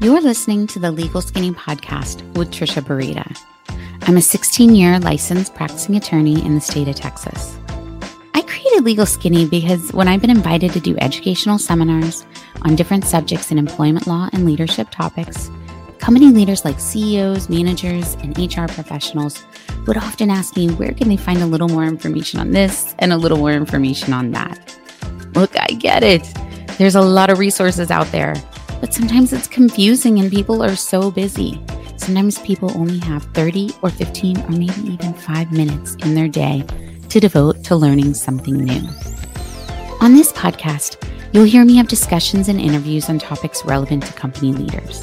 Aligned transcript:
You're 0.00 0.20
listening 0.20 0.68
to 0.68 0.78
the 0.78 0.92
Legal 0.92 1.20
Skinny 1.20 1.50
podcast 1.50 2.22
with 2.36 2.52
Trisha 2.52 2.80
Burita. 2.80 3.36
I'm 4.02 4.16
a 4.16 4.22
16 4.22 4.72
year 4.72 5.00
licensed 5.00 5.56
practicing 5.56 5.96
attorney 5.96 6.40
in 6.46 6.54
the 6.54 6.60
state 6.60 6.86
of 6.86 6.94
Texas. 6.94 7.58
I 8.32 8.42
created 8.42 8.84
Legal 8.84 9.06
Skinny 9.06 9.44
because 9.44 9.92
when 9.92 10.06
I've 10.06 10.20
been 10.20 10.30
invited 10.30 10.72
to 10.74 10.80
do 10.80 10.96
educational 10.98 11.58
seminars 11.58 12.24
on 12.62 12.76
different 12.76 13.06
subjects 13.06 13.50
in 13.50 13.58
employment 13.58 14.06
law 14.06 14.28
and 14.32 14.46
leadership 14.46 14.88
topics, 14.92 15.50
company 15.98 16.26
leaders 16.26 16.64
like 16.64 16.78
CEOs, 16.78 17.48
managers, 17.48 18.14
and 18.22 18.38
HR 18.38 18.72
professionals 18.72 19.44
would 19.88 19.96
often 19.96 20.30
ask 20.30 20.56
me 20.56 20.68
where 20.68 20.92
can 20.92 21.08
they 21.08 21.16
find 21.16 21.42
a 21.42 21.46
little 21.46 21.68
more 21.68 21.84
information 21.84 22.38
on 22.38 22.52
this 22.52 22.94
and 23.00 23.12
a 23.12 23.16
little 23.16 23.38
more 23.38 23.52
information 23.52 24.12
on 24.12 24.30
that. 24.30 24.78
Look, 25.34 25.58
I 25.58 25.66
get 25.74 26.04
it. 26.04 26.22
There's 26.78 26.94
a 26.94 27.02
lot 27.02 27.30
of 27.30 27.40
resources 27.40 27.90
out 27.90 28.06
there, 28.12 28.36
but 28.80 28.94
sometimes 28.94 29.32
it's 29.32 29.48
confusing 29.48 30.18
and 30.18 30.30
people 30.30 30.62
are 30.62 30.76
so 30.76 31.10
busy. 31.10 31.60
Sometimes 31.96 32.38
people 32.40 32.76
only 32.76 32.98
have 32.98 33.24
30 33.34 33.70
or 33.82 33.90
15 33.90 34.38
or 34.40 34.50
maybe 34.50 34.80
even 34.84 35.12
five 35.14 35.52
minutes 35.52 35.94
in 35.96 36.14
their 36.14 36.28
day 36.28 36.64
to 37.08 37.20
devote 37.20 37.64
to 37.64 37.76
learning 37.76 38.14
something 38.14 38.56
new. 38.56 38.88
On 40.00 40.14
this 40.14 40.32
podcast, 40.32 40.96
you'll 41.32 41.44
hear 41.44 41.64
me 41.64 41.76
have 41.76 41.88
discussions 41.88 42.48
and 42.48 42.60
interviews 42.60 43.08
on 43.08 43.18
topics 43.18 43.64
relevant 43.64 44.04
to 44.04 44.12
company 44.12 44.52
leaders. 44.52 45.02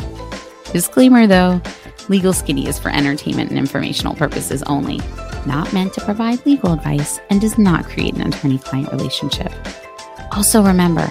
Disclaimer 0.72 1.28
though, 1.28 1.62
Legal 2.08 2.34
Skinny 2.34 2.68
is 2.68 2.78
for 2.78 2.90
entertainment 2.90 3.50
and 3.50 3.58
informational 3.60 4.16
purposes 4.16 4.62
only, 4.64 5.00
not 5.46 5.72
meant 5.74 5.94
to 5.94 6.02
provide 6.02 6.46
legal 6.46 6.74
advice, 6.74 7.20
and 7.30 7.42
does 7.42 7.58
not 7.58 7.86
create 7.86 8.14
an 8.14 8.28
attorney 8.28 8.60
client 8.60 8.92
relationship. 8.92 9.52
Also, 10.32 10.64
remember, 10.64 11.08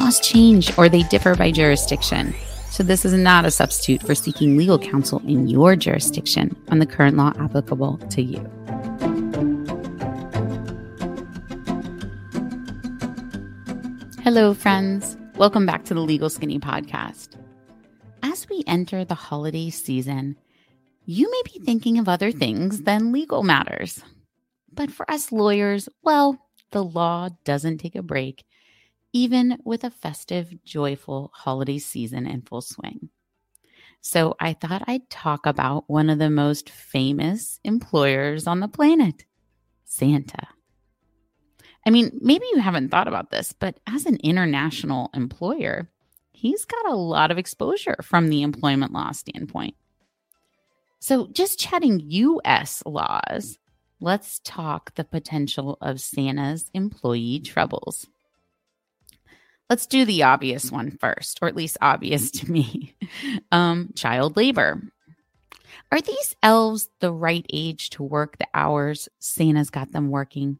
laws 0.00 0.18
change 0.18 0.76
or 0.78 0.88
they 0.88 1.02
differ 1.04 1.34
by 1.34 1.50
jurisdiction. 1.50 2.34
So, 2.70 2.82
this 2.82 3.04
is 3.04 3.12
not 3.12 3.44
a 3.44 3.50
substitute 3.50 4.02
for 4.02 4.14
seeking 4.14 4.56
legal 4.56 4.78
counsel 4.78 5.20
in 5.26 5.46
your 5.46 5.76
jurisdiction 5.76 6.56
on 6.68 6.78
the 6.78 6.86
current 6.86 7.16
law 7.16 7.32
applicable 7.38 7.98
to 7.98 8.22
you. 8.22 8.40
Hello, 14.22 14.54
friends. 14.54 15.18
Welcome 15.36 15.66
back 15.66 15.84
to 15.86 15.94
the 15.94 16.00
Legal 16.00 16.30
Skinny 16.30 16.58
podcast. 16.58 17.36
As 18.22 18.48
we 18.48 18.64
enter 18.66 19.04
the 19.04 19.14
holiday 19.14 19.68
season, 19.68 20.36
you 21.04 21.30
may 21.30 21.42
be 21.52 21.64
thinking 21.64 21.98
of 21.98 22.08
other 22.08 22.30
things 22.30 22.82
than 22.82 23.12
legal 23.12 23.42
matters. 23.42 24.02
But 24.72 24.90
for 24.90 25.10
us 25.10 25.32
lawyers, 25.32 25.88
well, 26.02 26.38
the 26.70 26.84
law 26.84 27.30
doesn't 27.44 27.78
take 27.78 27.96
a 27.96 28.02
break 28.02 28.44
even 29.12 29.58
with 29.64 29.84
a 29.84 29.90
festive, 29.90 30.52
joyful 30.64 31.30
holiday 31.34 31.78
season 31.78 32.26
in 32.26 32.42
full 32.42 32.60
swing. 32.60 33.10
So 34.00 34.34
I 34.40 34.54
thought 34.54 34.84
I'd 34.86 35.10
talk 35.10 35.46
about 35.46 35.84
one 35.88 36.08
of 36.08 36.18
the 36.18 36.30
most 36.30 36.70
famous 36.70 37.60
employers 37.64 38.46
on 38.46 38.60
the 38.60 38.68
planet, 38.68 39.24
Santa. 39.84 40.48
I 41.86 41.90
mean, 41.90 42.18
maybe 42.20 42.46
you 42.52 42.60
haven't 42.60 42.90
thought 42.90 43.08
about 43.08 43.30
this, 43.30 43.52
but 43.52 43.80
as 43.86 44.06
an 44.06 44.16
international 44.22 45.10
employer, 45.14 45.90
he's 46.32 46.64
got 46.64 46.86
a 46.86 46.96
lot 46.96 47.30
of 47.30 47.38
exposure 47.38 47.96
from 48.02 48.28
the 48.28 48.42
employment 48.42 48.92
law 48.92 49.12
standpoint. 49.12 49.74
So, 50.98 51.28
just 51.28 51.58
chatting 51.58 52.00
US 52.04 52.82
laws, 52.84 53.58
let's 54.00 54.40
talk 54.44 54.94
the 54.94 55.04
potential 55.04 55.78
of 55.80 56.00
Santa's 56.00 56.70
employee 56.74 57.40
troubles. 57.40 58.06
Let's 59.70 59.86
do 59.86 60.04
the 60.04 60.24
obvious 60.24 60.72
one 60.72 60.90
first, 60.90 61.38
or 61.40 61.46
at 61.46 61.54
least 61.54 61.78
obvious 61.80 62.32
to 62.32 62.50
me 62.50 62.96
um, 63.52 63.90
child 63.94 64.36
labor. 64.36 64.82
Are 65.92 66.00
these 66.00 66.34
elves 66.42 66.88
the 66.98 67.12
right 67.12 67.46
age 67.52 67.90
to 67.90 68.02
work 68.02 68.36
the 68.36 68.48
hours 68.52 69.08
Santa's 69.20 69.70
got 69.70 69.92
them 69.92 70.10
working? 70.10 70.58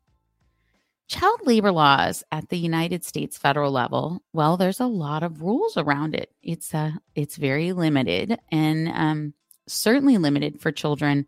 Child 1.09 1.41
labor 1.45 1.73
laws 1.73 2.23
at 2.31 2.51
the 2.51 2.57
United 2.57 3.05
States 3.05 3.37
federal 3.37 3.73
level, 3.73 4.23
well, 4.33 4.57
there's 4.57 4.79
a 4.79 4.87
lot 4.87 5.25
of 5.25 5.43
rules 5.43 5.77
around 5.77 6.15
it. 6.15 6.31
It's 6.41 6.73
uh, 6.73 6.93
it's 7.17 7.37
very 7.37 7.73
limited 7.73 8.39
and 8.53 8.89
um, 8.89 9.35
certainly 9.67 10.19
limited 10.19 10.61
for 10.61 10.71
children 10.71 11.27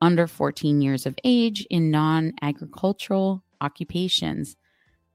under 0.00 0.26
14 0.26 0.82
years 0.82 1.06
of 1.06 1.16
age 1.22 1.64
in 1.70 1.92
non-agricultural 1.92 3.44
occupations 3.60 4.56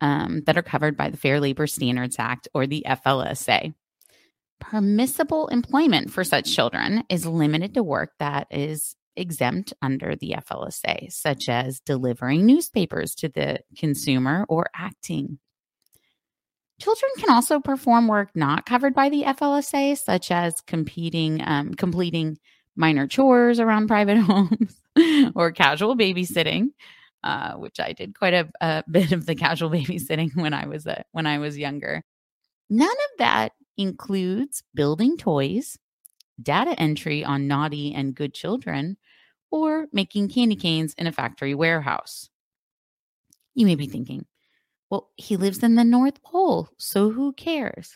um, 0.02 0.42
that 0.46 0.58
are 0.58 0.64
covered 0.64 0.96
by 0.98 1.10
the 1.10 1.18
Fair 1.18 1.40
Labor 1.40 1.68
Standards 1.68 2.18
Act 2.20 2.48
or 2.54 2.68
the 2.68 2.86
FLSA. 2.88 3.74
Permissible 4.60 5.48
employment 5.48 6.12
for 6.12 6.24
such 6.24 6.54
children 6.54 7.04
is 7.10 7.26
limited 7.26 7.74
to 7.76 7.84
work 7.84 8.14
that 8.20 8.48
is 8.50 8.96
exempt 9.16 9.74
under 9.82 10.16
the 10.16 10.36
FLSA, 10.38 11.12
such 11.12 11.50
as 11.50 11.80
delivering 11.82 12.46
newspapers 12.46 13.16
to 13.16 13.30
the 13.30 13.60
consumer 13.78 14.46
or 14.48 14.70
acting. 14.76 15.40
Children 16.80 17.12
can 17.18 17.32
also 17.32 17.60
perform 17.60 18.08
work 18.08 18.30
not 18.36 18.66
covered 18.66 18.94
by 18.94 19.10
the 19.10 19.24
FLSA, 19.24 19.98
such 19.98 20.30
as 20.30 20.62
competing, 20.62 21.42
um, 21.44 21.74
completing 21.74 22.38
minor 22.76 23.08
chores 23.08 23.60
around 23.60 23.88
private 23.88 24.18
homes 24.22 24.80
or 25.36 25.52
casual 25.52 25.98
babysitting, 25.98 26.70
uh, 27.28 27.56
which 27.56 27.78
I 27.80 27.92
did 27.92 28.18
quite 28.18 28.34
a, 28.34 28.50
a, 28.62 28.84
bit 28.90 29.12
of 29.12 29.26
the 29.26 29.36
casual 29.36 29.70
babysitting 29.70 30.36
when 30.36 30.54
I 30.54 30.66
was 30.66 30.88
a, 30.88 31.04
when 31.12 31.28
I 31.28 31.40
was 31.40 31.58
younger. 31.58 32.04
None 32.70 32.90
of 32.90 33.18
that 33.20 33.52
includes 33.78 34.64
building 34.74 35.18
toys, 35.18 35.78
data 36.42 36.80
entry 36.80 37.26
on 37.26 37.48
naughty 37.48 37.94
and 37.94 38.16
good 38.16 38.34
children, 38.34 38.98
or 39.52 39.88
making 39.92 40.30
candy 40.30 40.56
canes 40.56 40.94
in 40.98 41.06
a 41.06 41.12
factory 41.12 41.54
warehouse. 41.54 42.30
You 43.56 43.66
may 43.66 43.76
be 43.76 43.88
thinking, 43.88 44.26
well, 44.90 45.10
he 45.18 45.36
lives 45.36 45.64
in 45.64 45.76
the 45.76 45.84
North 45.84 46.24
Pole, 46.24 46.70
so 46.78 47.10
who 47.10 47.34
cares? 47.34 47.94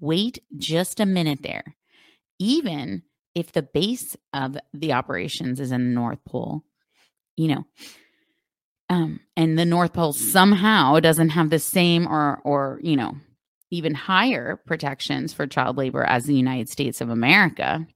Wait 0.00 0.38
just 0.56 0.98
a 0.98 1.06
minute 1.06 1.42
there. 1.42 1.76
Even 2.38 3.02
if 3.34 3.52
the 3.52 3.62
base 3.62 4.16
of 4.32 4.56
the 4.72 4.94
operations 4.94 5.60
is 5.60 5.72
in 5.72 5.84
the 5.88 5.94
North 5.94 6.24
Pole, 6.24 6.62
you 7.36 7.48
know, 7.48 7.66
um, 8.88 9.20
and 9.36 9.58
the 9.58 9.64
North 9.64 9.92
Pole 9.92 10.12
somehow 10.12 11.00
doesn't 11.00 11.30
have 11.30 11.50
the 11.50 11.58
same 11.58 12.06
or 12.06 12.40
or 12.44 12.80
you 12.82 12.96
know 12.96 13.16
even 13.70 13.94
higher 13.94 14.60
protections 14.66 15.32
for 15.32 15.46
child 15.46 15.76
labor 15.76 16.04
as 16.04 16.24
the 16.24 16.34
United 16.34 16.68
States 16.68 17.00
of 17.00 17.10
America. 17.10 17.86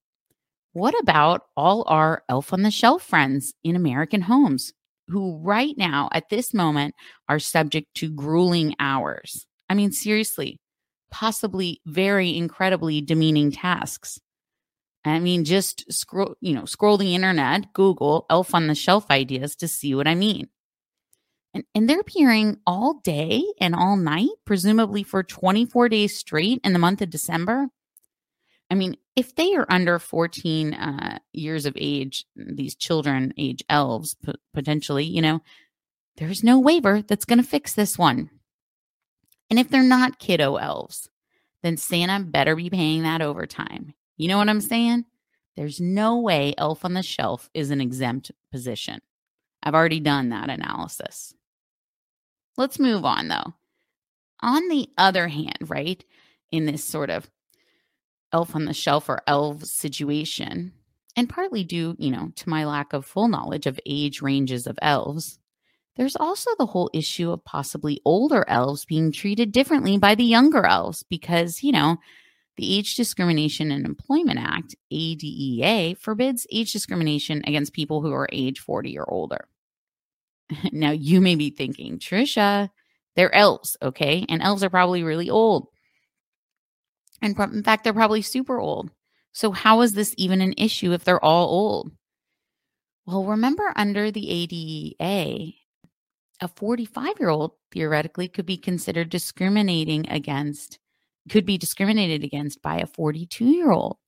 What 0.72 0.94
about 1.00 1.46
all 1.56 1.84
our 1.86 2.22
elf 2.28 2.52
on 2.52 2.62
the 2.62 2.70
shelf 2.70 3.02
friends 3.02 3.54
in 3.64 3.76
American 3.76 4.22
homes 4.22 4.72
who 5.08 5.38
right 5.38 5.74
now 5.76 6.08
at 6.12 6.28
this 6.28 6.54
moment 6.54 6.94
are 7.28 7.38
subject 7.38 7.94
to 7.96 8.10
grueling 8.10 8.74
hours? 8.78 9.46
I 9.68 9.74
mean 9.74 9.92
seriously, 9.92 10.58
possibly 11.10 11.80
very 11.86 12.36
incredibly 12.36 13.00
demeaning 13.00 13.52
tasks. 13.52 14.20
I 15.04 15.18
mean, 15.18 15.44
just 15.44 15.90
scroll, 15.90 16.34
you 16.40 16.54
know, 16.54 16.66
scroll 16.66 16.98
the 16.98 17.14
internet, 17.14 17.72
Google 17.72 18.26
elf 18.28 18.54
on 18.54 18.66
the 18.66 18.74
shelf 18.74 19.10
ideas 19.10 19.56
to 19.56 19.68
see 19.68 19.94
what 19.94 20.06
I 20.06 20.14
mean. 20.14 20.48
And, 21.52 21.64
and 21.74 21.88
they're 21.88 22.00
appearing 22.00 22.58
all 22.66 23.00
day 23.02 23.42
and 23.60 23.74
all 23.74 23.96
night, 23.96 24.28
presumably 24.44 25.02
for 25.02 25.22
24 25.22 25.88
days 25.88 26.16
straight 26.16 26.60
in 26.62 26.72
the 26.72 26.78
month 26.78 27.02
of 27.02 27.10
December. 27.10 27.68
I 28.70 28.76
mean, 28.76 28.96
if 29.16 29.34
they 29.34 29.54
are 29.56 29.66
under 29.68 29.98
14 29.98 30.74
uh, 30.74 31.18
years 31.32 31.66
of 31.66 31.74
age, 31.76 32.24
these 32.36 32.76
children, 32.76 33.34
age 33.36 33.64
elves, 33.68 34.14
p- 34.14 34.32
potentially, 34.54 35.04
you 35.04 35.20
know, 35.20 35.42
there's 36.16 36.44
no 36.44 36.60
waiver 36.60 37.02
that's 37.02 37.24
going 37.24 37.40
to 37.40 37.48
fix 37.48 37.74
this 37.74 37.98
one. 37.98 38.30
And 39.48 39.58
if 39.58 39.68
they're 39.68 39.82
not 39.82 40.20
kiddo 40.20 40.56
elves, 40.56 41.08
then 41.62 41.76
Santa 41.76 42.24
better 42.24 42.54
be 42.54 42.70
paying 42.70 43.02
that 43.02 43.22
overtime. 43.22 43.94
You 44.16 44.28
know 44.28 44.38
what 44.38 44.48
I'm 44.48 44.60
saying? 44.60 45.06
There's 45.56 45.80
no 45.80 46.20
way 46.20 46.54
Elf 46.56 46.84
on 46.84 46.94
the 46.94 47.02
Shelf 47.02 47.50
is 47.52 47.70
an 47.70 47.80
exempt 47.80 48.30
position. 48.52 49.00
I've 49.62 49.74
already 49.74 50.00
done 50.00 50.28
that 50.28 50.48
analysis. 50.48 51.34
Let's 52.60 52.78
move 52.78 53.06
on 53.06 53.28
though. 53.28 53.54
On 54.40 54.68
the 54.68 54.90
other 54.98 55.28
hand, 55.28 55.56
right, 55.62 56.04
in 56.52 56.66
this 56.66 56.84
sort 56.84 57.08
of 57.08 57.30
elf 58.34 58.54
on 58.54 58.66
the 58.66 58.74
shelf 58.74 59.08
or 59.08 59.22
elf 59.26 59.64
situation, 59.64 60.74
and 61.16 61.26
partly 61.26 61.64
due, 61.64 61.96
you 61.98 62.10
know, 62.10 62.32
to 62.36 62.50
my 62.50 62.66
lack 62.66 62.92
of 62.92 63.06
full 63.06 63.28
knowledge 63.28 63.64
of 63.64 63.80
age 63.86 64.20
ranges 64.20 64.66
of 64.66 64.78
elves, 64.82 65.38
there's 65.96 66.16
also 66.16 66.50
the 66.58 66.66
whole 66.66 66.90
issue 66.92 67.30
of 67.30 67.46
possibly 67.46 67.98
older 68.04 68.44
elves 68.46 68.84
being 68.84 69.10
treated 69.10 69.52
differently 69.52 69.96
by 69.96 70.14
the 70.14 70.24
younger 70.24 70.66
elves 70.66 71.02
because, 71.02 71.62
you 71.62 71.72
know, 71.72 71.96
the 72.58 72.76
Age 72.76 72.94
Discrimination 72.94 73.70
and 73.70 73.86
Employment 73.86 74.38
Act, 74.38 74.76
ADEA, 74.92 75.96
forbids 75.96 76.46
age 76.52 76.74
discrimination 76.74 77.42
against 77.46 77.72
people 77.72 78.02
who 78.02 78.12
are 78.12 78.28
age 78.30 78.60
40 78.60 78.98
or 78.98 79.10
older. 79.10 79.48
Now, 80.72 80.90
you 80.90 81.20
may 81.20 81.36
be 81.36 81.50
thinking, 81.50 81.98
Trisha, 81.98 82.70
they're 83.16 83.34
elves, 83.34 83.76
okay? 83.82 84.24
And 84.28 84.42
elves 84.42 84.64
are 84.64 84.70
probably 84.70 85.02
really 85.02 85.30
old. 85.30 85.68
And 87.22 87.38
in 87.38 87.62
fact, 87.62 87.84
they're 87.84 87.92
probably 87.92 88.22
super 88.22 88.58
old. 88.58 88.90
So, 89.32 89.52
how 89.52 89.82
is 89.82 89.92
this 89.92 90.14
even 90.16 90.40
an 90.40 90.54
issue 90.56 90.92
if 90.92 91.04
they're 91.04 91.24
all 91.24 91.48
old? 91.48 91.92
Well, 93.06 93.24
remember 93.24 93.72
under 93.76 94.10
the 94.10 94.30
ADA, 94.30 95.52
a 96.40 96.48
45 96.48 97.14
year 97.20 97.28
old 97.28 97.52
theoretically 97.72 98.28
could 98.28 98.46
be 98.46 98.56
considered 98.56 99.10
discriminating 99.10 100.08
against, 100.08 100.78
could 101.28 101.44
be 101.44 101.58
discriminated 101.58 102.24
against 102.24 102.62
by 102.62 102.78
a 102.78 102.86
42 102.86 103.44
year 103.44 103.70
old 103.70 103.98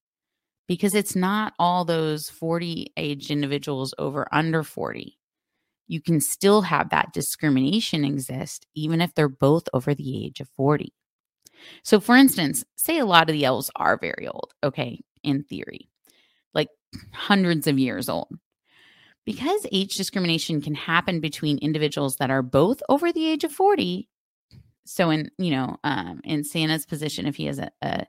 because 0.67 0.95
it's 0.95 1.15
not 1.15 1.53
all 1.59 1.85
those 1.85 2.29
40 2.29 2.93
aged 2.97 3.29
individuals 3.31 3.93
over 3.97 4.27
under 4.31 4.63
40. 4.63 5.17
You 5.87 6.01
can 6.01 6.19
still 6.19 6.61
have 6.63 6.89
that 6.89 7.13
discrimination 7.13 8.05
exist 8.05 8.65
even 8.75 9.01
if 9.01 9.13
they're 9.13 9.29
both 9.29 9.67
over 9.73 9.93
the 9.93 10.25
age 10.25 10.39
of 10.39 10.49
40. 10.55 10.93
So, 11.83 11.99
for 11.99 12.15
instance, 12.15 12.63
say 12.75 12.99
a 12.99 13.05
lot 13.05 13.29
of 13.29 13.33
the 13.33 13.45
elves 13.45 13.71
are 13.75 13.97
very 13.97 14.27
old, 14.27 14.53
okay, 14.63 15.01
in 15.23 15.43
theory, 15.43 15.89
like 16.53 16.69
hundreds 17.13 17.67
of 17.67 17.79
years 17.79 18.09
old. 18.09 18.29
Because 19.25 19.65
age 19.71 19.95
discrimination 19.95 20.61
can 20.61 20.75
happen 20.75 21.21
between 21.21 21.57
individuals 21.59 22.17
that 22.17 22.29
are 22.29 22.41
both 22.41 22.81
over 22.89 23.13
the 23.13 23.25
age 23.25 23.45
of 23.45 23.53
40. 23.53 24.09
So, 24.85 25.09
in, 25.11 25.31
you 25.37 25.51
know, 25.51 25.77
um, 25.85 26.19
in 26.25 26.43
Santa's 26.43 26.85
position, 26.85 27.25
if 27.25 27.37
he 27.37 27.45
has 27.45 27.59
a, 27.59 27.71
a 27.81 28.05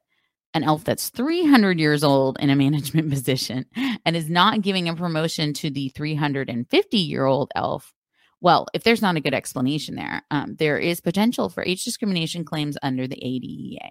an 0.54 0.62
elf 0.64 0.84
that's 0.84 1.10
300 1.10 1.78
years 1.78 2.04
old 2.04 2.38
in 2.40 2.48
a 2.48 2.56
management 2.64 3.10
position 3.10 3.66
and 4.04 4.16
is 4.16 4.30
not 4.30 4.62
giving 4.62 4.88
a 4.88 4.94
promotion 4.94 5.52
to 5.54 5.70
the 5.70 5.88
350 5.90 6.96
year 6.96 7.26
old 7.26 7.50
elf, 7.54 7.92
well, 8.40 8.66
if 8.74 8.84
there's 8.84 9.02
not 9.02 9.16
a 9.16 9.20
good 9.20 9.34
explanation 9.34 9.96
there, 9.96 10.22
um, 10.30 10.56
there 10.58 10.78
is 10.78 11.00
potential 11.00 11.48
for 11.48 11.64
age 11.64 11.84
discrimination 11.84 12.44
claims 12.44 12.76
under 12.82 13.06
the 13.06 13.16
ADEA. 13.16 13.90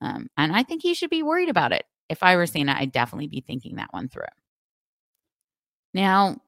Um, 0.00 0.28
and 0.36 0.54
I 0.54 0.62
think 0.62 0.82
he 0.82 0.94
should 0.94 1.10
be 1.10 1.22
worried 1.22 1.48
about 1.48 1.72
it. 1.72 1.84
If 2.08 2.22
I 2.22 2.36
were 2.36 2.46
Santa, 2.46 2.76
I'd 2.76 2.92
definitely 2.92 3.28
be 3.28 3.40
thinking 3.46 3.76
that 3.76 3.92
one 3.92 4.08
through. 4.08 4.24
Now, 5.94 6.38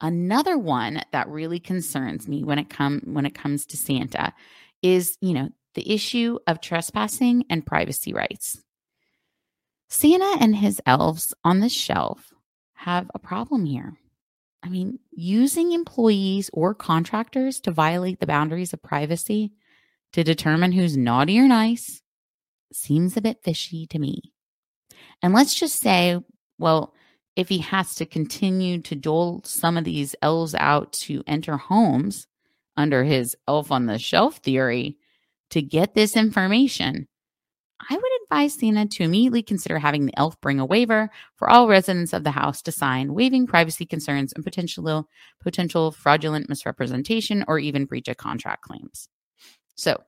another 0.00 0.58
one 0.58 1.02
that 1.12 1.28
really 1.28 1.60
concerns 1.60 2.28
me 2.28 2.44
when 2.44 2.58
it 2.58 2.68
come 2.68 3.02
when 3.06 3.26
it 3.26 3.34
comes 3.34 3.66
to 3.66 3.76
Santa 3.76 4.32
is, 4.82 5.16
you 5.20 5.32
know, 5.32 5.50
the 5.74 5.92
issue 5.92 6.38
of 6.46 6.60
trespassing 6.60 7.44
and 7.48 7.64
privacy 7.64 8.12
rights. 8.12 8.62
Santa 9.92 10.36
and 10.40 10.54
his 10.54 10.80
elves 10.86 11.34
on 11.42 11.58
the 11.58 11.68
shelf 11.68 12.32
have 12.74 13.10
a 13.12 13.18
problem 13.18 13.64
here. 13.64 13.94
I 14.62 14.68
mean, 14.68 15.00
using 15.10 15.72
employees 15.72 16.48
or 16.52 16.74
contractors 16.74 17.60
to 17.62 17.72
violate 17.72 18.20
the 18.20 18.26
boundaries 18.26 18.72
of 18.72 18.82
privacy 18.82 19.52
to 20.12 20.22
determine 20.22 20.72
who's 20.72 20.96
naughty 20.96 21.40
or 21.40 21.48
nice 21.48 22.02
seems 22.72 23.16
a 23.16 23.20
bit 23.20 23.42
fishy 23.42 23.86
to 23.88 23.98
me. 23.98 24.32
And 25.22 25.34
let's 25.34 25.54
just 25.54 25.80
say, 25.80 26.18
well, 26.58 26.94
if 27.34 27.48
he 27.48 27.58
has 27.58 27.96
to 27.96 28.06
continue 28.06 28.80
to 28.82 28.94
dole 28.94 29.42
some 29.44 29.76
of 29.76 29.84
these 29.84 30.14
elves 30.22 30.54
out 30.54 30.92
to 30.92 31.24
enter 31.26 31.56
homes 31.56 32.28
under 32.76 33.02
his 33.02 33.36
elf 33.48 33.72
on 33.72 33.86
the 33.86 33.98
shelf 33.98 34.36
theory 34.36 34.98
to 35.50 35.60
get 35.62 35.94
this 35.94 36.16
information, 36.16 37.08
I 37.88 37.94
would 37.94 38.22
advise 38.24 38.54
Santa 38.54 38.86
to 38.86 39.04
immediately 39.04 39.42
consider 39.42 39.78
having 39.78 40.06
the 40.06 40.18
elf 40.18 40.40
bring 40.40 40.60
a 40.60 40.66
waiver 40.66 41.10
for 41.36 41.48
all 41.48 41.68
residents 41.68 42.12
of 42.12 42.24
the 42.24 42.30
house 42.30 42.60
to 42.62 42.72
sign, 42.72 43.14
waiving 43.14 43.46
privacy 43.46 43.86
concerns 43.86 44.32
and 44.32 44.44
potential 44.44 45.08
potential 45.40 45.90
fraudulent 45.90 46.48
misrepresentation 46.48 47.44
or 47.48 47.58
even 47.58 47.86
breach 47.86 48.08
of 48.08 48.18
contract 48.18 48.62
claims. 48.62 49.08
So, 49.76 50.02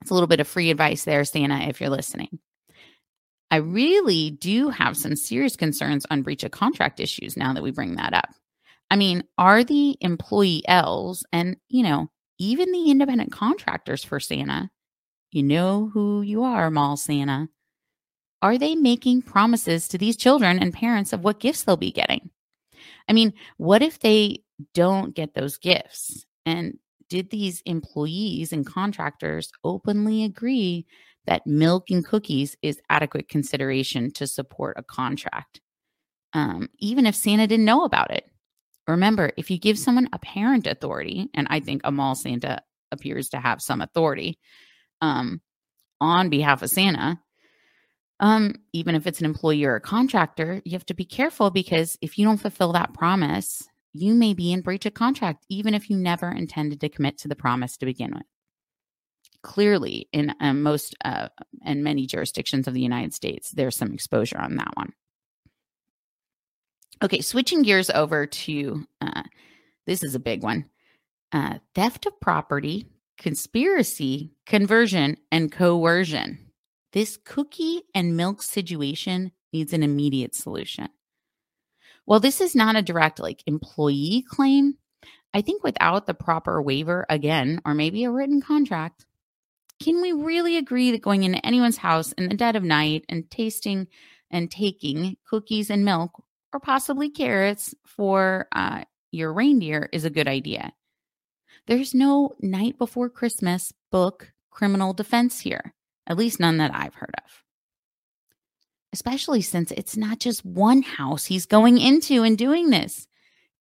it's 0.00 0.10
a 0.10 0.14
little 0.14 0.26
bit 0.26 0.40
of 0.40 0.48
free 0.48 0.70
advice 0.70 1.04
there, 1.04 1.24
Santa, 1.24 1.68
if 1.68 1.80
you're 1.80 1.90
listening. 1.90 2.38
I 3.50 3.56
really 3.56 4.30
do 4.30 4.70
have 4.70 4.96
some 4.96 5.16
serious 5.16 5.56
concerns 5.56 6.06
on 6.10 6.22
breach 6.22 6.44
of 6.44 6.50
contract 6.50 7.00
issues 7.00 7.36
now 7.36 7.52
that 7.52 7.62
we 7.62 7.70
bring 7.70 7.96
that 7.96 8.12
up. 8.12 8.28
I 8.90 8.96
mean, 8.96 9.24
are 9.38 9.64
the 9.64 9.96
employee 10.00 10.62
elves 10.66 11.24
and, 11.32 11.56
you 11.68 11.82
know, 11.82 12.10
even 12.38 12.72
the 12.72 12.90
independent 12.90 13.32
contractors 13.32 14.04
for 14.04 14.20
Santa 14.20 14.70
you 15.36 15.42
know 15.42 15.90
who 15.92 16.22
you 16.22 16.42
are, 16.42 16.70
Mall 16.70 16.96
Santa. 16.96 17.48
Are 18.40 18.56
they 18.56 18.74
making 18.74 19.22
promises 19.22 19.86
to 19.88 19.98
these 19.98 20.16
children 20.16 20.58
and 20.58 20.72
parents 20.72 21.12
of 21.12 21.22
what 21.24 21.40
gifts 21.40 21.62
they'll 21.62 21.76
be 21.76 21.92
getting? 21.92 22.30
I 23.06 23.12
mean, 23.12 23.34
what 23.58 23.82
if 23.82 23.98
they 24.00 24.44
don't 24.72 25.14
get 25.14 25.34
those 25.34 25.58
gifts? 25.58 26.24
And 26.46 26.78
did 27.10 27.30
these 27.30 27.60
employees 27.66 28.52
and 28.52 28.66
contractors 28.66 29.52
openly 29.62 30.24
agree 30.24 30.86
that 31.26 31.46
milk 31.46 31.90
and 31.90 32.04
cookies 32.04 32.56
is 32.62 32.80
adequate 32.88 33.28
consideration 33.28 34.10
to 34.12 34.26
support 34.26 34.78
a 34.78 34.82
contract? 34.82 35.60
Um, 36.32 36.68
even 36.78 37.04
if 37.04 37.14
Santa 37.14 37.46
didn't 37.46 37.64
know 37.64 37.84
about 37.84 38.10
it. 38.10 38.24
Remember, 38.88 39.32
if 39.36 39.50
you 39.50 39.58
give 39.58 39.78
someone 39.78 40.08
apparent 40.12 40.66
authority, 40.66 41.28
and 41.34 41.46
I 41.50 41.60
think 41.60 41.82
a 41.84 41.92
mall 41.92 42.14
Santa 42.14 42.62
appears 42.92 43.28
to 43.30 43.38
have 43.38 43.60
some 43.60 43.80
authority, 43.80 44.38
um, 45.00 45.40
on 46.00 46.28
behalf 46.28 46.62
of 46.62 46.70
Santa, 46.70 47.20
um, 48.20 48.54
even 48.72 48.94
if 48.94 49.06
it's 49.06 49.20
an 49.20 49.26
employee 49.26 49.64
or 49.64 49.76
a 49.76 49.80
contractor, 49.80 50.62
you 50.64 50.72
have 50.72 50.86
to 50.86 50.94
be 50.94 51.04
careful 51.04 51.50
because 51.50 51.98
if 52.00 52.18
you 52.18 52.24
don't 52.24 52.40
fulfill 52.40 52.72
that 52.72 52.94
promise, 52.94 53.68
you 53.92 54.14
may 54.14 54.34
be 54.34 54.52
in 54.52 54.62
breach 54.62 54.86
of 54.86 54.94
contract, 54.94 55.44
even 55.48 55.74
if 55.74 55.90
you 55.90 55.96
never 55.96 56.30
intended 56.30 56.80
to 56.80 56.88
commit 56.88 57.18
to 57.18 57.28
the 57.28 57.36
promise 57.36 57.76
to 57.76 57.86
begin 57.86 58.12
with. 58.14 58.24
Clearly, 59.42 60.08
in 60.12 60.34
uh, 60.40 60.54
most 60.54 60.96
uh, 61.04 61.28
and 61.64 61.84
many 61.84 62.06
jurisdictions 62.06 62.66
of 62.66 62.74
the 62.74 62.80
United 62.80 63.14
States, 63.14 63.50
there's 63.50 63.76
some 63.76 63.92
exposure 63.92 64.38
on 64.38 64.56
that 64.56 64.72
one. 64.74 64.92
Okay, 67.02 67.20
switching 67.20 67.62
gears 67.62 67.90
over 67.90 68.26
to 68.26 68.86
uh, 69.00 69.22
this 69.86 70.02
is 70.02 70.14
a 70.14 70.20
big 70.20 70.42
one 70.42 70.64
uh, 71.32 71.58
theft 71.74 72.06
of 72.06 72.18
property 72.20 72.86
conspiracy, 73.18 74.32
conversion, 74.44 75.16
and 75.30 75.50
coercion. 75.50 76.38
This 76.92 77.18
cookie 77.24 77.82
and 77.94 78.16
milk 78.16 78.42
situation 78.42 79.32
needs 79.52 79.72
an 79.72 79.82
immediate 79.82 80.34
solution. 80.34 80.88
While 82.04 82.20
this 82.20 82.40
is 82.40 82.54
not 82.54 82.76
a 82.76 82.82
direct 82.82 83.18
like 83.18 83.42
employee 83.46 84.24
claim, 84.28 84.74
I 85.34 85.42
think 85.42 85.62
without 85.62 86.06
the 86.06 86.14
proper 86.14 86.62
waiver 86.62 87.04
again, 87.10 87.60
or 87.64 87.74
maybe 87.74 88.04
a 88.04 88.10
written 88.10 88.40
contract, 88.40 89.04
can 89.82 90.00
we 90.00 90.12
really 90.12 90.56
agree 90.56 90.92
that 90.92 91.02
going 91.02 91.24
into 91.24 91.44
anyone's 91.44 91.76
house 91.76 92.12
in 92.12 92.28
the 92.28 92.36
dead 92.36 92.56
of 92.56 92.62
night 92.62 93.04
and 93.08 93.30
tasting 93.30 93.88
and 94.30 94.50
taking 94.50 95.16
cookies 95.28 95.68
and 95.68 95.84
milk 95.84 96.22
or 96.52 96.60
possibly 96.60 97.10
carrots 97.10 97.74
for 97.84 98.48
uh, 98.52 98.84
your 99.10 99.32
reindeer 99.32 99.88
is 99.92 100.04
a 100.04 100.10
good 100.10 100.28
idea? 100.28 100.72
There's 101.66 101.94
no 101.94 102.32
night 102.40 102.78
before 102.78 103.08
Christmas 103.08 103.72
book 103.90 104.32
criminal 104.50 104.92
defense 104.92 105.40
here, 105.40 105.74
at 106.06 106.16
least 106.16 106.38
none 106.38 106.58
that 106.58 106.74
I've 106.74 106.94
heard 106.94 107.14
of. 107.24 107.42
Especially 108.92 109.42
since 109.42 109.72
it's 109.72 109.96
not 109.96 110.20
just 110.20 110.44
one 110.44 110.82
house 110.82 111.26
he's 111.26 111.44
going 111.44 111.78
into 111.78 112.22
and 112.22 112.38
doing 112.38 112.70
this. 112.70 113.08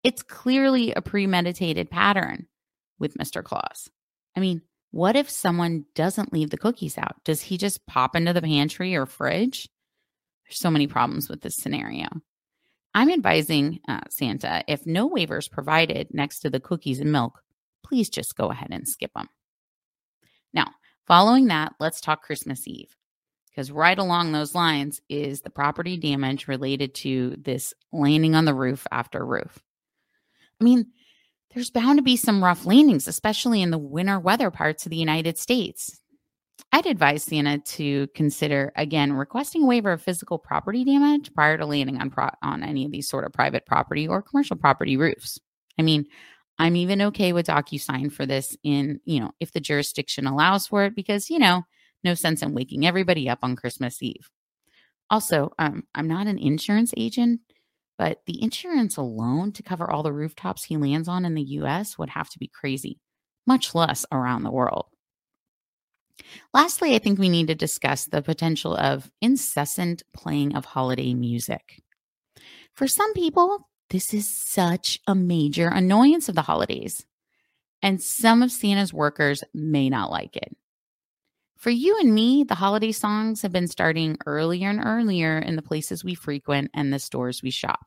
It's 0.03 0.23
clearly 0.23 0.93
a 0.93 1.01
premeditated 1.01 1.91
pattern 1.91 2.47
with 2.99 3.17
Mr. 3.17 3.43
Claus. 3.43 3.89
I 4.37 4.41
mean, 4.41 4.63
what 4.91 5.17
if 5.17 5.31
someone 5.31 5.87
doesn't 5.95 6.33
leave 6.33 6.51
the 6.51 6.59
cookies 6.59 6.99
out? 6.99 7.17
Does 7.25 7.41
he 7.41 7.57
just 7.57 7.87
pop 7.87 8.15
into 8.15 8.33
the 8.33 8.43
pantry 8.43 8.95
or 8.95 9.07
fridge? 9.07 9.69
There's 10.45 10.59
so 10.59 10.71
many 10.71 10.87
problems 10.87 11.29
with 11.29 11.41
this 11.41 11.57
scenario. 11.57 12.07
I'm 12.95 13.11
advising 13.11 13.81
uh, 13.89 14.03
Santa 14.11 14.63
if 14.69 14.87
no 14.87 15.09
waivers 15.09 15.51
provided 15.51 16.09
next 16.13 16.41
to 16.41 16.51
the 16.51 16.61
cookies 16.61 17.01
and 17.01 17.11
milk, 17.11 17.43
please 17.85 18.09
just 18.09 18.37
go 18.37 18.51
ahead 18.51 18.69
and 18.71 18.89
skip 18.89 19.13
them. 19.15 19.29
Now, 20.53 20.71
following 21.07 21.47
that, 21.47 21.75
let's 21.81 22.01
talk 22.01 22.23
Christmas 22.23 22.67
Eve. 22.67 22.97
Because 23.51 23.71
right 23.71 23.99
along 23.99 24.33
those 24.33 24.55
lines 24.55 25.01
is 25.09 25.43
the 25.43 25.51
property 25.51 25.97
damage 25.97 26.49
related 26.49 26.93
to 26.97 27.37
this 27.39 27.73
landing 27.93 28.35
on 28.35 28.47
the 28.47 28.55
roof 28.55 28.85
after 28.91 29.25
roof. 29.25 29.63
I 30.61 30.65
mean, 30.65 30.87
there's 31.53 31.71
bound 31.71 31.99
to 31.99 32.03
be 32.03 32.17
some 32.17 32.43
rough 32.43 32.67
landings, 32.67 33.07
especially 33.07 33.63
in 33.63 33.71
the 33.71 33.79
winter 33.79 34.19
weather 34.19 34.51
parts 34.51 34.87
of 34.87 34.91
the 34.91 34.97
United 34.97 35.39
States. 35.39 36.01
I'd 36.73 36.87
advise 36.87 37.23
Santa 37.23 37.59
to 37.59 38.09
consider 38.17 38.73
again 38.75 39.13
requesting 39.13 39.63
a 39.63 39.67
waiver 39.67 39.93
of 39.93 40.03
physical 40.03 40.39
property 40.39 40.85
damage 40.85 41.33
prior 41.33 41.57
to 41.57 41.67
landing 41.67 42.01
on 42.01 42.11
pro- 42.11 42.31
on 42.43 42.65
any 42.65 42.85
of 42.85 42.91
these 42.91 43.09
sort 43.09 43.25
of 43.25 43.33
private 43.33 43.67
property 43.67 44.09
or 44.09 44.23
commercial 44.23 44.57
property 44.57 44.97
roofs. 44.97 45.39
I 45.79 45.83
mean, 45.83 46.07
I'm 46.59 46.77
even 46.77 47.03
okay 47.03 47.33
with 47.33 47.47
DocuSign 47.47 48.13
for 48.13 48.27
this 48.27 48.57
in, 48.63 49.01
you 49.05 49.21
know, 49.21 49.33
if 49.41 49.53
the 49.53 49.61
jurisdiction 49.61 50.27
allows 50.27 50.67
for 50.67 50.85
it, 50.85 50.95
because, 50.95 51.29
you 51.29 51.39
know, 51.39 51.65
no 52.05 52.15
sense 52.15 52.43
in 52.43 52.55
waking 52.55 52.87
everybody 52.87 53.29
up 53.29 53.41
on 53.43 53.57
Christmas 53.57 54.03
Eve. 54.03 54.31
Also, 55.11 55.51
um, 55.59 55.85
I'm 55.95 56.07
not 56.07 56.27
an 56.27 56.39
insurance 56.39 56.93
agent, 56.97 57.41
but 57.99 58.21
the 58.27 58.43
insurance 58.43 58.97
alone 58.97 59.53
to 59.53 59.63
cover 59.63 59.91
all 59.91 60.03
the 60.03 60.13
rooftops 60.13 60.65
he 60.65 60.77
lands 60.77 61.09
on 61.09 61.25
in 61.25 61.35
the 61.35 61.43
US 61.43 61.99
would 61.99 62.11
have 62.11 62.29
to 62.31 62.39
be 62.39 62.49
crazy, 62.49 63.01
much 63.47 63.75
less 63.75 64.07
around 64.13 64.43
the 64.43 64.51
world. 64.51 64.87
Lastly, 66.53 66.95
I 66.95 66.99
think 66.99 67.19
we 67.19 67.29
need 67.29 67.49
to 67.49 67.55
discuss 67.55 68.07
the 68.07 68.23
potential 68.23 68.77
of 68.77 69.11
incessant 69.21 70.03
playing 70.15 70.55
of 70.55 70.65
holiday 70.65 71.13
music. 71.15 71.83
For 72.75 72.87
some 72.87 73.13
people, 73.15 73.69
this 73.91 74.15
is 74.15 74.29
such 74.29 75.01
a 75.07 75.15
major 75.15 75.69
annoyance 75.69 76.29
of 76.29 76.35
the 76.35 76.43
holidays, 76.43 77.05
and 77.83 78.03
some 78.03 78.43
of 78.43 78.53
Santa's 78.53 78.93
workers 78.93 79.45
may 79.53 79.89
not 79.89 80.11
like 80.11 80.37
it. 80.37 80.57
For 81.57 81.71
you 81.71 81.99
and 81.99 82.15
me, 82.15 82.45
the 82.45 82.57
holiday 82.57 82.93
songs 82.93 83.43
have 83.43 83.53
been 83.53 83.69
starting 83.69 84.19
earlier 84.27 84.69
and 84.69 84.85
earlier 84.85 85.39
in 85.39 85.57
the 85.57 85.63
places 85.63 86.05
we 86.05 86.15
frequent 86.15 86.71
and 86.75 86.93
the 86.93 86.99
stores 86.99 87.43
we 87.43 87.51
shop. 87.51 87.87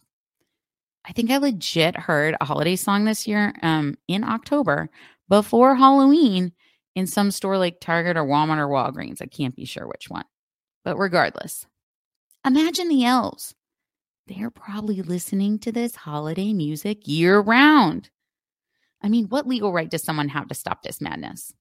I 1.05 1.13
think 1.13 1.31
I 1.31 1.37
legit 1.37 1.95
heard 1.95 2.35
a 2.41 2.45
holiday 2.45 2.75
song 2.75 3.05
this 3.05 3.27
year 3.27 3.53
um, 3.61 3.95
in 4.07 4.23
October 4.23 4.89
before 5.29 5.75
Halloween 5.75 6.53
in 6.95 7.05
some 7.05 7.31
store 7.31 7.57
like 7.57 7.79
Target 7.79 8.17
or 8.17 8.25
Walmart 8.25 8.57
or 8.57 8.67
Walgreens. 8.67 9.21
I 9.21 9.27
can't 9.27 9.55
be 9.55 9.65
sure 9.65 9.87
which 9.87 10.09
one. 10.09 10.25
But 10.83 10.97
regardless, 10.97 11.67
imagine 12.43 12.89
the 12.89 13.05
elves. 13.05 13.53
They're 14.27 14.49
probably 14.49 15.01
listening 15.01 15.57
to 15.59 15.71
this 15.71 15.95
holiday 15.95 16.51
music 16.51 17.07
year 17.07 17.39
round. 17.39 18.09
I 19.01 19.07
mean, 19.07 19.27
what 19.27 19.47
legal 19.47 19.71
right 19.71 19.89
does 19.89 20.03
someone 20.03 20.27
have 20.27 20.49
to 20.49 20.55
stop 20.55 20.83
this 20.83 20.99
madness? 20.99 21.53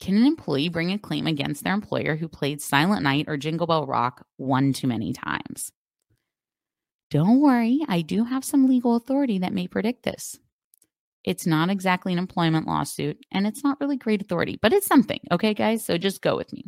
Can 0.00 0.16
an 0.16 0.24
employee 0.24 0.70
bring 0.70 0.90
a 0.90 0.98
claim 0.98 1.26
against 1.26 1.64
their 1.64 1.74
employer 1.74 2.16
who 2.16 2.28
played 2.28 2.62
Silent 2.62 3.02
Night 3.02 3.26
or 3.28 3.36
Jingle 3.36 3.66
Bell 3.66 3.86
Rock 3.86 4.24
one 4.36 4.72
too 4.72 4.86
many 4.86 5.12
times? 5.12 5.70
Don't 7.10 7.40
worry, 7.40 7.80
I 7.88 8.00
do 8.00 8.24
have 8.24 8.42
some 8.42 8.66
legal 8.66 8.96
authority 8.96 9.38
that 9.40 9.52
may 9.52 9.66
predict 9.68 10.02
this. 10.02 10.38
It's 11.24 11.46
not 11.46 11.68
exactly 11.68 12.12
an 12.12 12.18
employment 12.18 12.66
lawsuit, 12.66 13.18
and 13.30 13.46
it's 13.46 13.62
not 13.62 13.78
really 13.80 13.98
great 13.98 14.22
authority, 14.22 14.58
but 14.62 14.72
it's 14.72 14.86
something. 14.86 15.20
Okay, 15.30 15.52
guys? 15.52 15.84
So 15.84 15.98
just 15.98 16.22
go 16.22 16.36
with 16.36 16.52
me. 16.54 16.64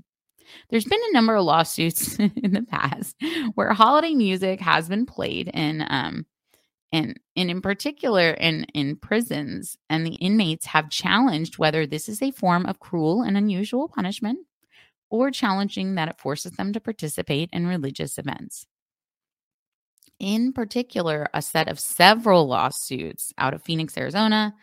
There's 0.68 0.84
been 0.84 1.00
a 1.10 1.12
number 1.12 1.34
of 1.36 1.44
lawsuits 1.44 2.18
in 2.18 2.52
the 2.52 2.62
past 2.62 3.16
where 3.54 3.72
holiday 3.72 4.14
music 4.14 4.60
has 4.60 4.88
been 4.88 5.06
played 5.06 5.48
in 5.52 5.84
um, 5.88 6.26
and 6.92 7.18
and 7.36 7.50
in 7.50 7.60
particular 7.60 8.30
in 8.30 8.64
in 8.72 8.96
prisons 8.96 9.76
and 9.90 10.06
the 10.06 10.14
inmates 10.14 10.66
have 10.66 10.90
challenged 10.90 11.58
whether 11.58 11.86
this 11.86 12.08
is 12.08 12.22
a 12.22 12.30
form 12.30 12.64
of 12.66 12.78
cruel 12.78 13.22
and 13.22 13.36
unusual 13.36 13.88
punishment 13.88 14.38
or 15.10 15.30
challenging 15.30 15.96
that 15.96 16.08
it 16.08 16.18
forces 16.18 16.52
them 16.52 16.72
to 16.72 16.80
participate 16.80 17.50
in 17.52 17.66
religious 17.66 18.18
events. 18.18 18.66
In 20.20 20.52
particular 20.52 21.28
a 21.34 21.42
set 21.42 21.68
of 21.68 21.80
several 21.80 22.46
lawsuits 22.46 23.32
out 23.38 23.54
of 23.54 23.62
Phoenix 23.62 23.96
Arizona 23.98 24.54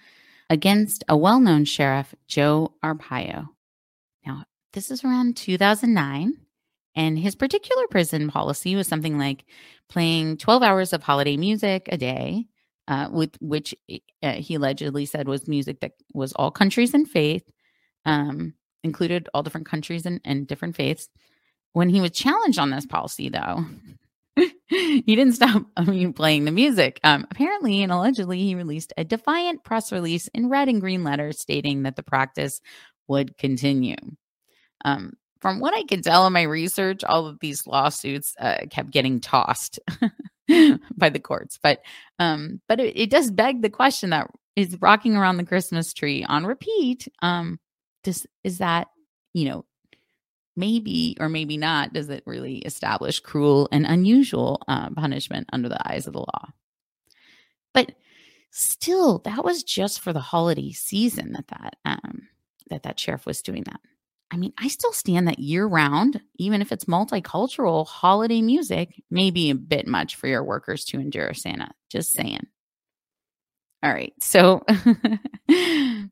against 0.50 1.04
a 1.10 1.18
well-known 1.18 1.66
sheriff 1.66 2.16
Joe 2.28 2.74
Arpaio 2.84 3.50
this 4.74 4.92
is 4.92 5.04
around 5.04 5.38
2009 5.38 6.38
and 6.96 7.18
his 7.18 7.36
particular 7.36 7.88
prison 7.90 8.30
policy 8.30 8.76
was 8.76 8.88
something 8.88 9.18
like 9.18 9.46
playing 9.90 10.38
12 10.38 10.64
hours 10.64 10.94
of 10.94 11.04
holiday 11.04 11.38
music 11.38 11.88
a 11.92 11.98
day, 11.98 12.46
uh, 12.88 13.08
with 13.12 13.36
which 13.40 13.74
uh, 14.24 14.34
he 14.34 14.56
allegedly 14.56 15.06
said 15.06 15.28
was 15.28 15.48
music 15.48 15.80
that 15.82 15.94
was 16.14 16.34
all 16.34 16.52
countries 16.52 16.94
and 16.94 17.10
faith, 17.10 17.44
um, 18.06 18.54
included 18.84 19.30
all 19.34 19.44
different 19.44 19.68
countries 19.68 20.06
and, 20.06 20.20
and 20.26 20.48
different 20.48 20.76
faiths. 20.76 21.08
When 21.74 21.88
he 21.88 22.02
was 22.02 22.12
challenged 22.12 22.60
on 22.60 22.72
this 22.72 22.86
policy, 22.86 23.30
though, 23.30 23.66
he 24.68 25.02
didn't 25.02 25.34
stop 25.34 25.64
I 25.78 25.86
mean, 25.86 26.12
playing 26.12 26.44
the 26.44 26.52
music. 26.52 27.00
Um, 27.06 27.26
apparently 27.32 27.82
and 27.84 27.92
allegedly, 27.94 28.40
he 28.40 28.56
released 28.56 28.92
a 28.98 29.06
defiant 29.06 29.64
press 29.64 29.94
release 29.94 30.28
in 30.30 30.50
red 30.50 30.68
and 30.68 30.82
green 30.82 31.06
letters 31.06 31.40
stating 31.40 31.84
that 31.84 31.96
the 31.96 32.04
practice 32.04 32.60
would 33.08 33.38
continue. 33.38 33.96
Um, 34.86 35.14
from 35.42 35.60
what 35.60 35.74
I 35.74 35.84
can 35.84 36.02
tell 36.02 36.28
in 36.28 36.34
my 36.34 36.44
research, 36.44 37.04
all 37.04 37.26
of 37.26 37.40
these 37.40 37.66
lawsuits 37.66 38.36
uh, 38.40 38.58
kept 38.70 38.92
getting 38.92 39.20
tossed 39.20 39.80
by 40.98 41.10
the 41.10 41.20
courts. 41.20 41.60
But 41.62 41.82
um, 42.20 42.62
but 42.68 42.80
it, 42.80 42.98
it, 42.98 43.10
does 43.10 43.32
beg 43.32 43.62
the 43.62 43.70
question 43.70 44.12
that 44.12 44.28
is 44.56 44.78
rocking 44.82 45.16
around 45.16 45.38
the 45.38 45.46
Christmas 45.46 45.94
tree 45.94 46.24
on 46.24 46.46
repeat. 46.46 47.08
Um, 47.22 47.60
does 48.04 48.28
is 48.44 48.60
that 48.60 48.88
you 49.34 49.50
know 49.50 49.66
maybe 50.56 51.18
or 51.20 51.28
maybe 51.28 51.58
not? 51.58 51.94
Does 51.94 52.10
it 52.10 52.24
really 52.26 52.60
establish 52.60 53.20
cruel 53.20 53.68
and 53.72 53.86
unusual 53.86 54.62
uh, 54.68 54.92
punishment 54.92 55.50
under 55.52 55.70
the 55.70 55.90
eyes 55.90 56.06
of 56.06 56.14
the 56.14 56.20
law? 56.20 56.50
But 57.74 57.94
still, 58.52 59.20
that 59.20 59.44
was 59.44 59.64
just 59.64 60.02
for 60.02 60.14
the 60.14 60.20
holiday 60.20 60.72
season 60.72 61.34
that 61.34 61.48
that 61.48 61.78
um, 61.84 62.28
that 62.70 62.84
that 62.84 63.00
sheriff 63.00 63.26
was 63.26 63.42
doing 63.42 63.64
that. 63.64 63.80
I 64.32 64.38
mean, 64.38 64.54
I 64.58 64.70
still 64.70 64.94
stand 64.94 65.28
that 65.28 65.40
year 65.40 65.66
round, 65.66 66.22
even 66.38 66.62
if 66.62 66.72
it's 66.72 66.86
multicultural, 66.86 67.86
holiday 67.86 68.42
music 68.42 69.04
may 69.10 69.30
be 69.30 69.50
a 69.50 69.56
bit 69.56 69.88
much 69.88 70.16
for 70.16 70.28
your 70.28 70.44
workers 70.44 70.86
to 70.86 71.00
endure, 71.00 71.34
Santa. 71.34 71.72
Just 71.90 72.14
saying. 72.14 72.48
All 73.84 73.92
right. 73.92 74.14
So, 74.22 74.64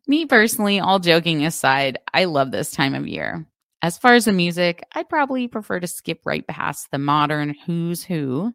me 0.08 0.26
personally, 0.26 0.80
all 0.80 1.00
joking 1.00 1.46
aside, 1.46 2.00
I 2.14 2.26
love 2.26 2.52
this 2.52 2.72
time 2.72 2.94
of 2.94 3.08
year. 3.08 3.46
As 3.82 3.98
far 3.98 4.16
as 4.16 4.26
the 4.26 4.34
music, 4.34 4.84
I'd 4.94 5.08
probably 5.08 5.48
prefer 5.48 5.80
to 5.80 5.88
skip 5.88 6.22
right 6.26 6.46
past 6.46 6.90
the 6.92 6.98
modern 6.98 7.56
who's 7.66 8.04
who 8.04 8.54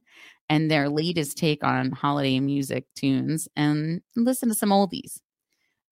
and 0.50 0.70
their 0.70 0.90
latest 0.90 1.38
take 1.38 1.64
on 1.64 1.92
holiday 1.92 2.38
music 2.40 2.84
tunes 2.94 3.48
and 3.56 4.02
listen 4.14 4.50
to 4.50 4.54
some 4.54 4.68
oldies. 4.70 5.20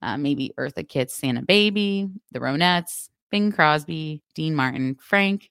Uh, 0.02 0.18
maybe 0.18 0.52
Eartha 0.58 0.86
Kitt's 0.86 1.14
Santa 1.14 1.42
Baby, 1.42 2.08
the 2.32 2.40
Ronettes, 2.40 3.08
Bing 3.32 3.50
Crosby, 3.50 4.22
Dean 4.36 4.54
Martin, 4.54 4.96
Frank, 5.00 5.50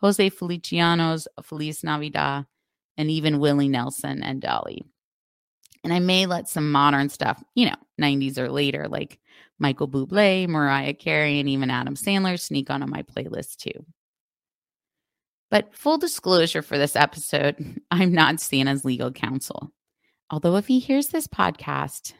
Jose 0.00 0.30
Feliciano's 0.30 1.28
Feliz 1.42 1.82
Navidad, 1.84 2.46
and 2.96 3.10
even 3.10 3.40
Willie 3.40 3.68
Nelson 3.68 4.22
and 4.22 4.40
Dolly. 4.40 4.84
And 5.84 5.92
I 5.92 5.98
may 5.98 6.26
let 6.26 6.48
some 6.48 6.72
modern 6.72 7.08
stuff, 7.08 7.42
you 7.54 7.66
know, 7.66 7.76
90s 8.00 8.38
or 8.38 8.48
later, 8.48 8.86
like 8.88 9.18
Michael 9.58 9.88
Bublé, 9.88 10.48
Mariah 10.48 10.94
Carey, 10.94 11.40
and 11.40 11.48
even 11.48 11.70
Adam 11.70 11.96
Sandler 11.96 12.38
sneak 12.38 12.70
onto 12.70 12.86
my 12.86 13.02
playlist 13.02 13.56
too. 13.56 13.84
But 15.50 15.74
full 15.74 15.98
disclosure 15.98 16.62
for 16.62 16.78
this 16.78 16.94
episode, 16.94 17.80
I'm 17.90 18.12
not 18.12 18.40
Santa's 18.40 18.84
legal 18.84 19.10
counsel. 19.10 19.72
Although, 20.30 20.56
if 20.56 20.68
he 20.68 20.78
hears 20.78 21.08
this 21.08 21.26
podcast 21.26 22.12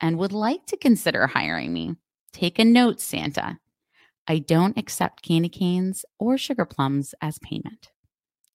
and 0.00 0.18
would 0.18 0.32
like 0.32 0.66
to 0.66 0.76
consider 0.76 1.26
hiring 1.26 1.72
me, 1.72 1.96
take 2.32 2.58
a 2.58 2.64
note, 2.64 3.00
Santa. 3.00 3.58
I 4.26 4.38
don't 4.38 4.78
accept 4.78 5.22
candy 5.22 5.50
canes 5.50 6.04
or 6.18 6.38
sugar 6.38 6.64
plums 6.64 7.14
as 7.20 7.38
payment, 7.40 7.90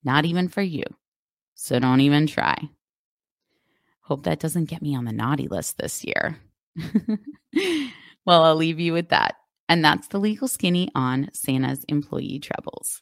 not 0.03 0.25
even 0.25 0.47
for 0.47 0.61
you. 0.61 0.83
So 1.53 1.77
don't 1.77 2.01
even 2.01 2.25
try. 2.25 2.69
Hope 4.01 4.23
that 4.23 4.39
doesn't 4.39 4.65
get 4.65 4.81
me 4.81 4.95
on 4.95 5.05
the 5.05 5.11
naughty 5.11 5.47
list 5.47 5.77
this 5.77 6.03
year. 6.03 6.39
well, 8.25 8.43
I'll 8.43 8.55
leave 8.55 8.79
you 8.79 8.93
with 8.93 9.09
that. 9.09 9.35
And 9.67 9.85
that's 9.85 10.07
the 10.07 10.19
legal 10.19 10.47
skinny 10.47 10.89
on 10.95 11.29
Santa's 11.33 11.83
employee 11.87 12.39
troubles. 12.39 13.01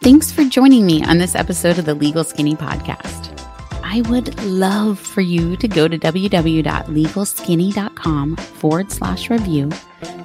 Thanks 0.00 0.32
for 0.32 0.44
joining 0.44 0.86
me 0.86 1.04
on 1.04 1.18
this 1.18 1.34
episode 1.34 1.78
of 1.78 1.84
the 1.84 1.94
Legal 1.94 2.24
Skinny 2.24 2.54
Podcast. 2.54 3.27
I 3.90 4.02
would 4.02 4.44
love 4.44 4.98
for 4.98 5.22
you 5.22 5.56
to 5.56 5.66
go 5.66 5.88
to 5.88 5.98
www.legalskinny.com 5.98 8.36
forward 8.36 8.92
slash 8.92 9.30
review 9.30 9.70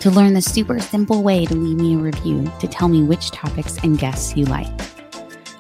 to 0.01 0.12
learn 0.12 0.34
the 0.34 0.41
super 0.41 0.82
simple 0.82 1.24
way 1.24 1.46
to 1.46 1.55
leave 1.55 1.77
me 1.77 1.96
a 1.96 1.98
review 1.98 2.51
to 2.60 2.67
tell 2.67 2.89
me 2.89 3.03
which 3.03 3.32
topics 3.32 3.77
and 3.77 3.98
guests 3.98 4.36
you 4.36 4.43
like. 4.48 4.67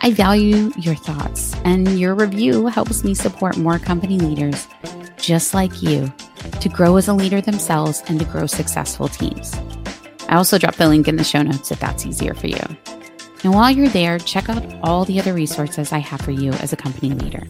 I 0.01 0.11
value 0.11 0.73
your 0.77 0.95
thoughts, 0.95 1.55
and 1.63 1.97
your 1.97 2.13
review 2.13 2.67
helps 2.67 3.05
me 3.05 3.15
support 3.15 3.55
more 3.55 3.79
company 3.79 4.19
leaders 4.19 4.67
just 5.15 5.53
like 5.53 5.81
you 5.81 6.11
to 6.59 6.67
grow 6.67 6.97
as 6.97 7.07
a 7.07 7.13
leader 7.13 7.39
themselves 7.39 8.03
and 8.07 8.19
to 8.19 8.25
grow 8.25 8.47
successful 8.47 9.07
teams. 9.07 9.53
I 10.27 10.35
also 10.35 10.57
drop 10.57 10.75
the 10.75 10.89
link 10.89 11.07
in 11.07 11.15
the 11.15 11.23
show 11.23 11.41
notes 11.41 11.71
if 11.71 11.79
that's 11.79 12.05
easier 12.05 12.33
for 12.33 12.47
you. 12.47 12.59
And 13.45 13.53
while 13.53 13.71
you're 13.71 13.87
there, 13.87 14.19
check 14.19 14.49
out 14.49 14.65
all 14.83 15.05
the 15.05 15.21
other 15.21 15.33
resources 15.33 15.93
I 15.93 15.99
have 15.99 16.19
for 16.19 16.31
you 16.31 16.51
as 16.51 16.73
a 16.73 16.77
company 16.77 17.11
leader. 17.11 17.47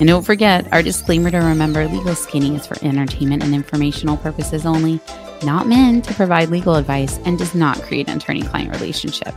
And 0.00 0.08
don't 0.08 0.24
forget 0.24 0.72
our 0.72 0.82
disclaimer 0.82 1.30
to 1.30 1.38
remember 1.38 1.86
legal 1.88 2.14
skinny 2.14 2.54
is 2.54 2.66
for 2.66 2.76
entertainment 2.84 3.42
and 3.42 3.52
informational 3.52 4.16
purposes 4.16 4.64
only, 4.64 5.00
not 5.42 5.66
meant 5.66 6.04
to 6.04 6.14
provide 6.14 6.50
legal 6.50 6.76
advice, 6.76 7.18
and 7.24 7.36
does 7.36 7.54
not 7.54 7.82
create 7.82 8.08
an 8.08 8.18
attorney 8.18 8.42
client 8.42 8.72
relationship. 8.72 9.34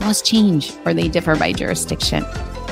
Laws 0.00 0.22
change 0.22 0.72
or 0.86 0.94
they 0.94 1.08
differ 1.08 1.36
by 1.36 1.52
jurisdiction. 1.52 2.24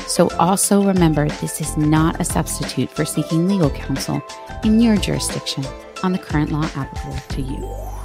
So 0.06 0.28
also 0.38 0.82
remember 0.82 1.28
this 1.28 1.60
is 1.60 1.76
not 1.76 2.20
a 2.20 2.24
substitute 2.24 2.90
for 2.90 3.04
seeking 3.04 3.46
legal 3.46 3.70
counsel 3.70 4.22
in 4.64 4.80
your 4.80 4.96
jurisdiction 4.96 5.64
on 6.02 6.12
the 6.12 6.18
current 6.18 6.50
law 6.50 6.64
applicable 6.74 7.18
to 7.28 7.42
you. 7.42 7.99